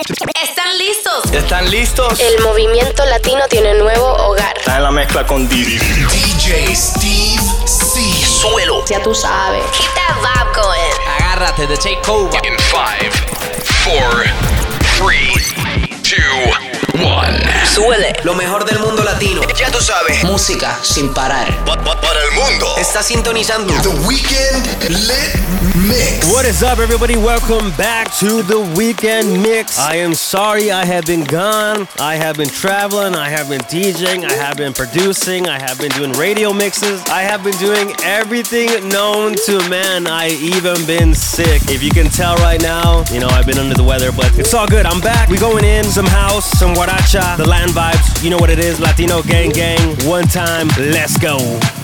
[0.00, 1.30] ¿Están listos?
[1.30, 2.18] ¿Están listos?
[2.20, 4.56] El movimiento latino tiene nuevo hogar.
[4.56, 5.78] Está en la mezcla con Didi.
[5.78, 8.00] DJ Steve C.
[8.24, 8.82] Suelo.
[8.86, 9.62] Ya tú sabes.
[9.72, 10.94] Keep that vibe going.
[11.18, 12.40] Agárrate de Takeover.
[12.46, 12.80] In 5,
[13.84, 14.22] 4,
[15.06, 15.54] 3,
[16.94, 17.59] 2, 1.
[17.74, 18.12] Súbele.
[18.24, 19.42] Lo mejor del mundo latino.
[19.56, 20.24] Ya tú sabes.
[20.24, 21.46] Música sin parar.
[21.64, 22.66] Pa- pa- Para el mundo.
[22.78, 23.72] Está sintonizando.
[23.82, 26.26] The Weekend Lit Mix.
[26.32, 27.16] What is up, everybody?
[27.16, 29.78] Welcome back to the weekend mix.
[29.78, 31.86] I am sorry I have been gone.
[32.00, 33.14] I have been traveling.
[33.14, 34.24] I have been DJing.
[34.28, 35.48] I have been producing.
[35.48, 37.00] I have been doing radio mixes.
[37.08, 40.06] I have been doing everything known to man.
[40.08, 41.62] I even been sick.
[41.70, 44.54] If you can tell right now, you know, I've been under the weather, but it's
[44.54, 44.86] all good.
[44.86, 45.28] I'm back.
[45.28, 48.22] We going in some house, some guaracha, the vibes.
[48.22, 48.80] You know what it is.
[48.80, 49.96] Latino gang gang.
[50.06, 50.68] One time.
[50.78, 51.79] Let's go.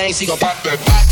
[0.00, 0.14] Thing.
[0.14, 1.09] She gon' pop that.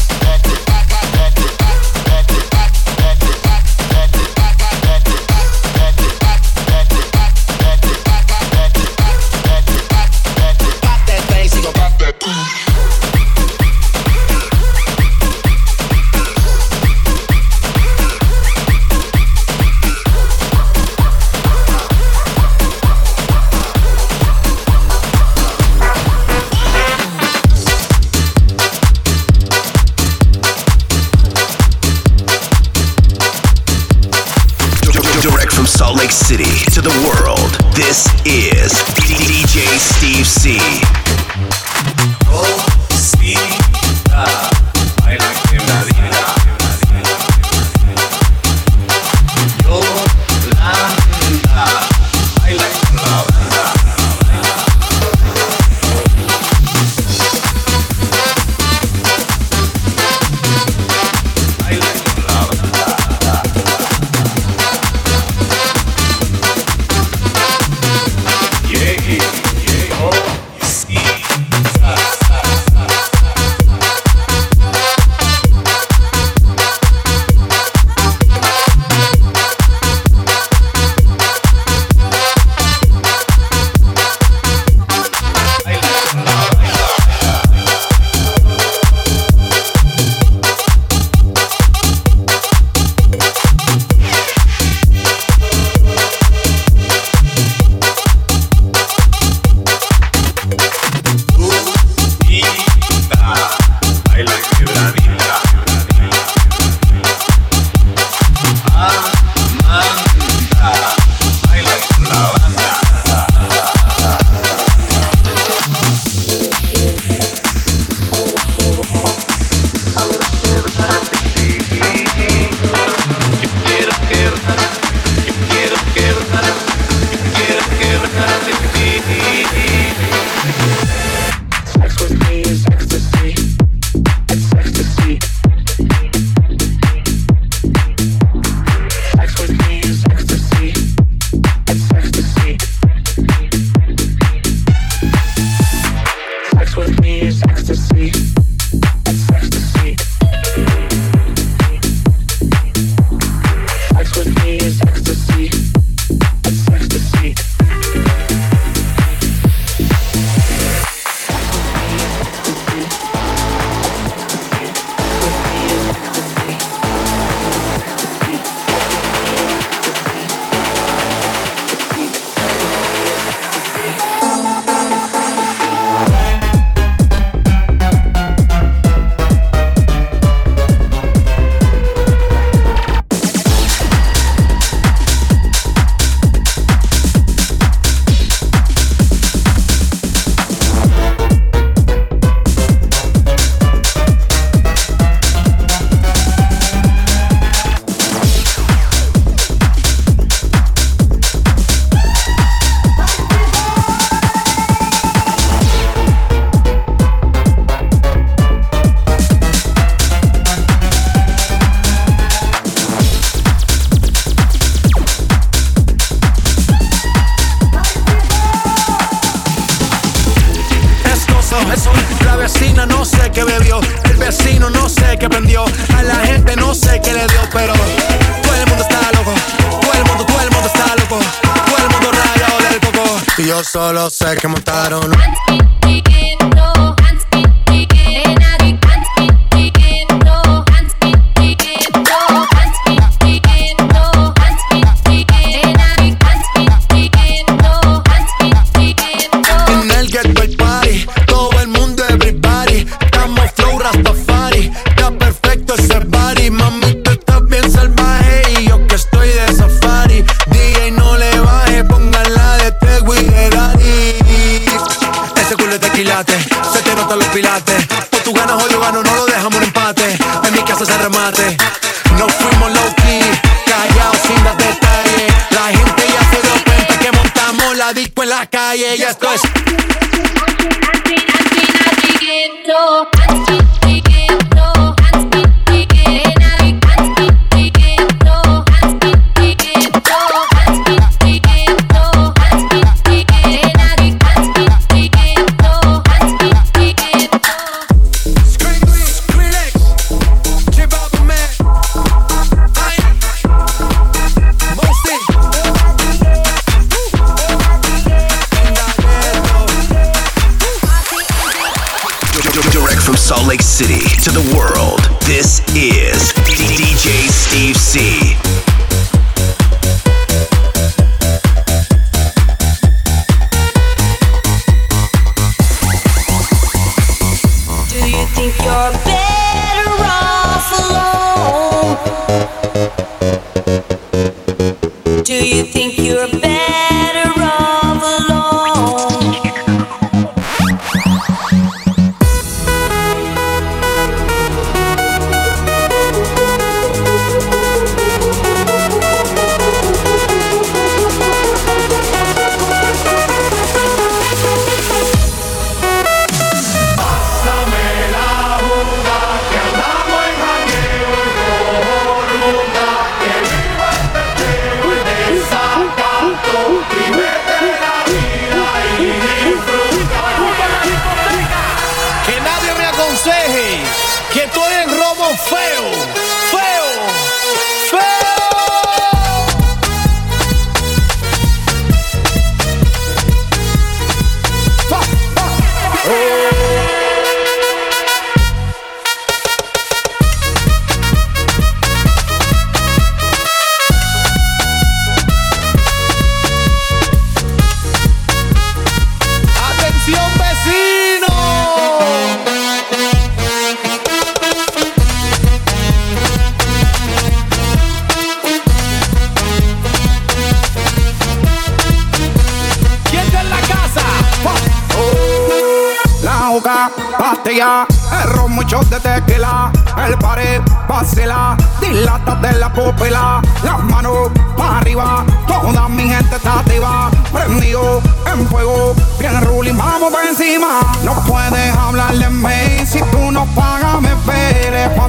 [335.28, 336.48] Do you think you're better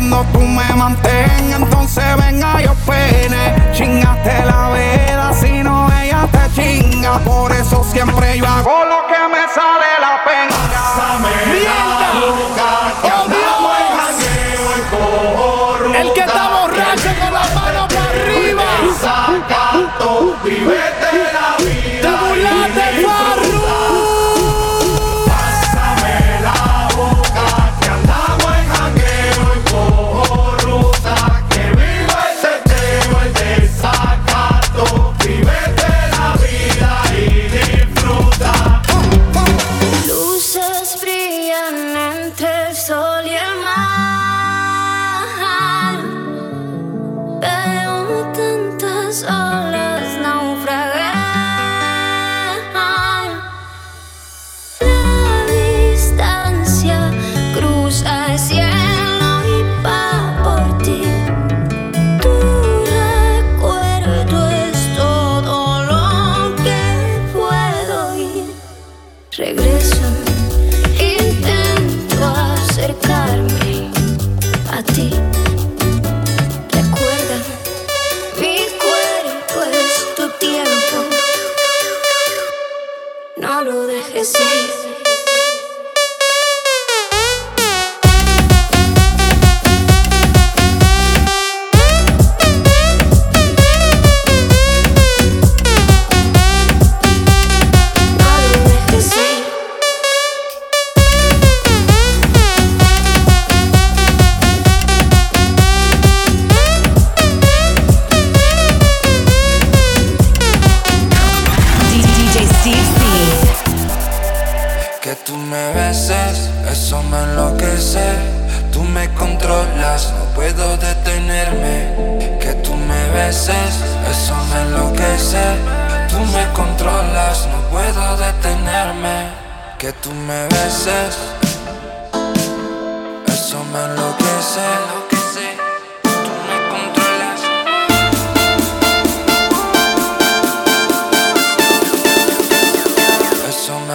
[0.10, 1.19] cuando tú me mantengas,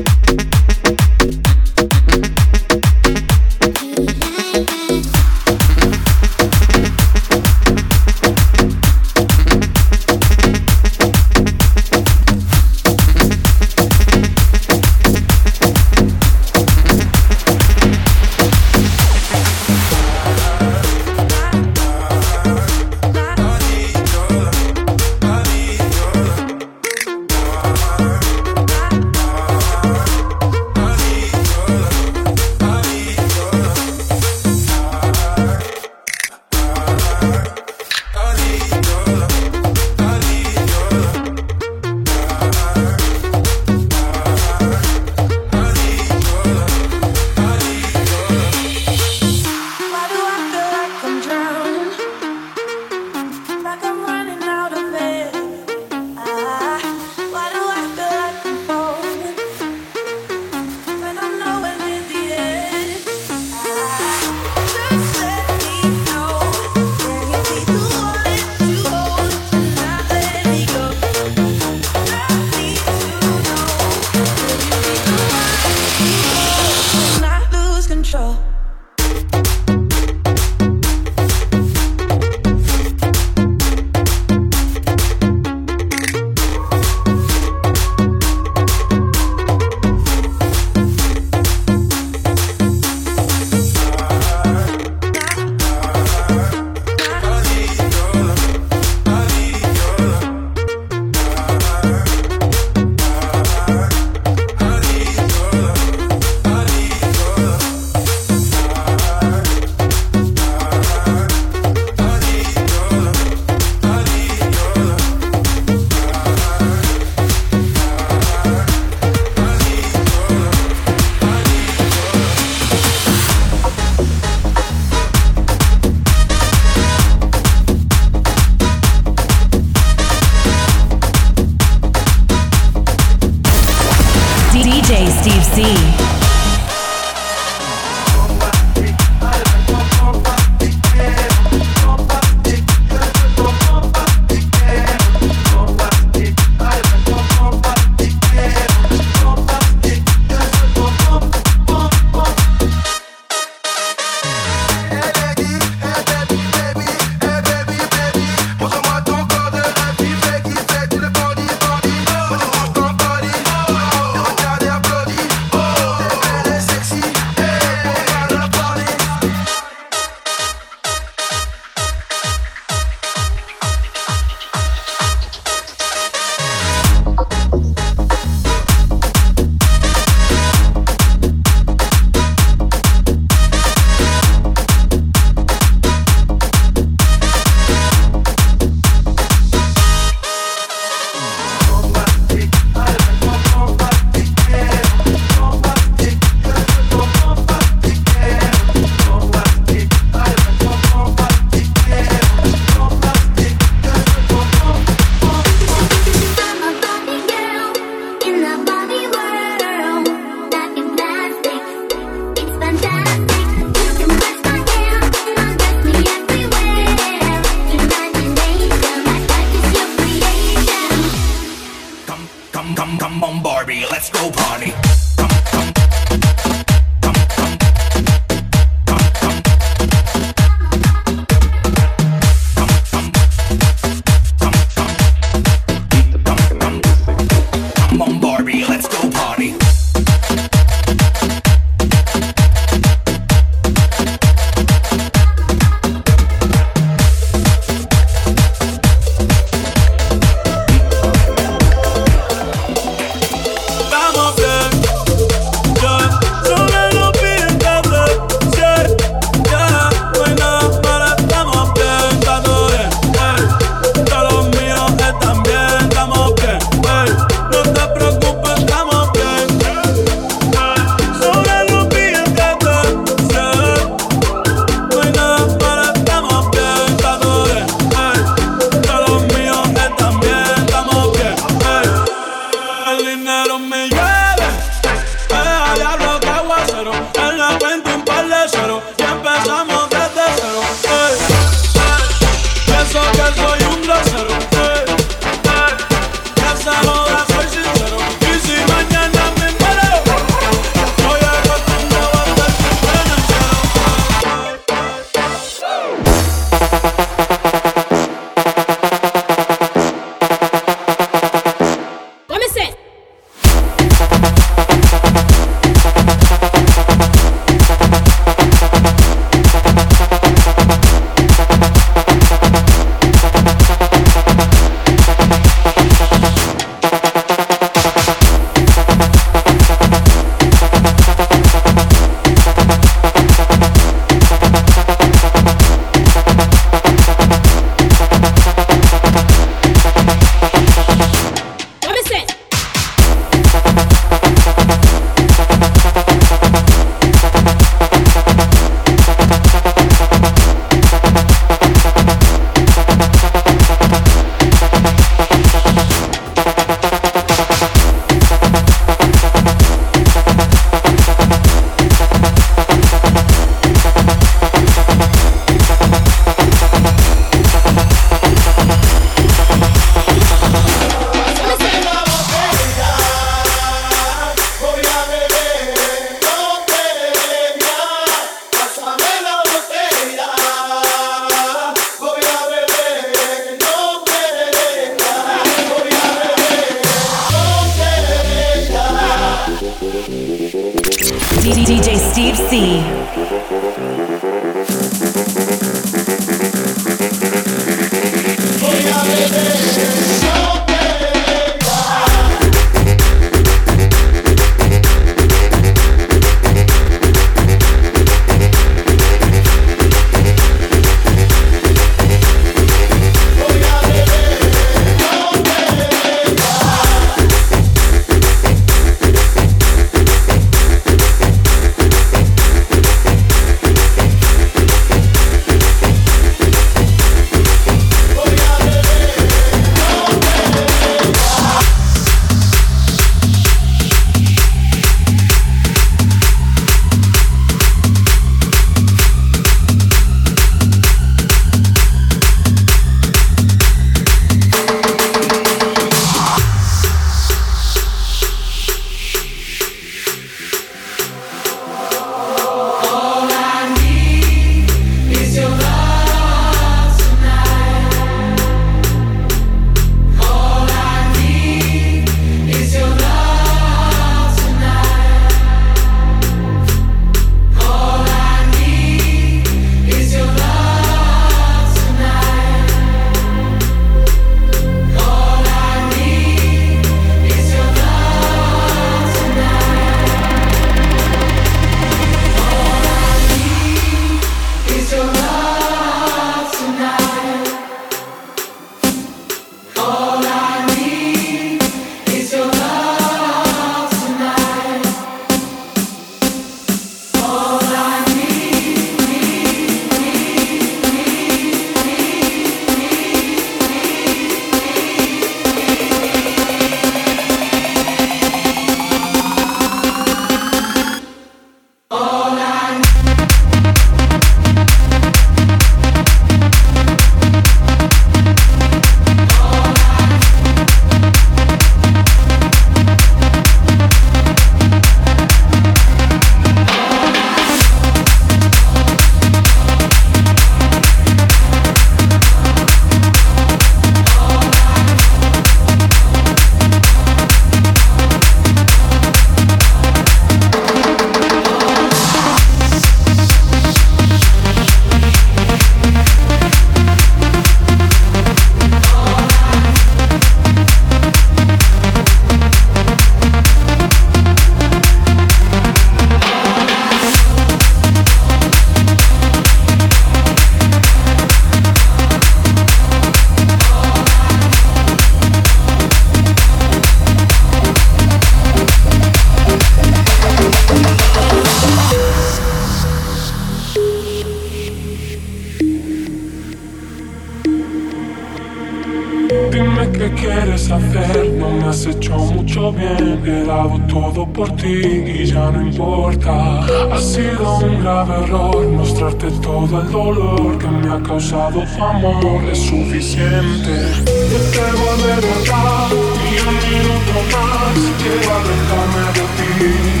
[584.63, 586.59] y ya no importa.
[586.91, 592.43] Ha sido un grave error mostrarte todo el dolor que me ha causado tu amor.
[592.51, 593.73] Es suficiente.
[594.05, 600.00] Yo te voy a verdad y un minuto más quiero alejarme de ti.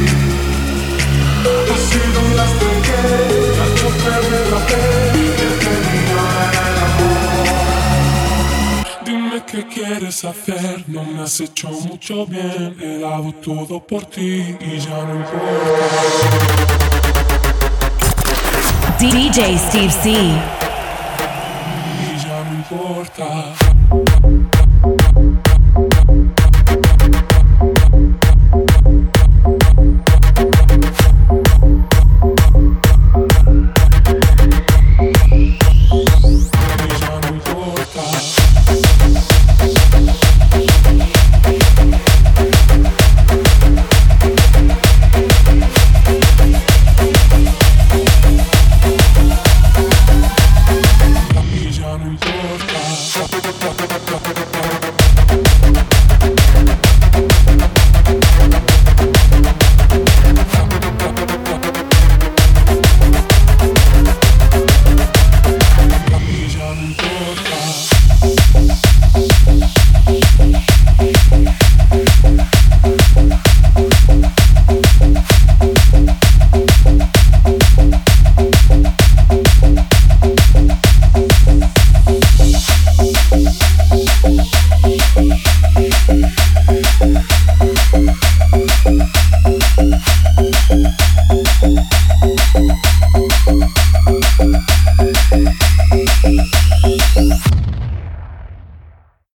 [9.61, 12.75] Qué quieres hacer, no me has hecho mucho bien.
[12.81, 15.45] He dado todo por ti y ya no importa.
[18.99, 20.09] DJ Steve C.
[20.09, 20.37] Y
[22.23, 24.30] ya no importa.